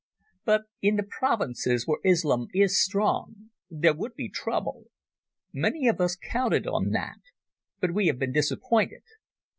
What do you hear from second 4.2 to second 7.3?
trouble. Many of us counted on that.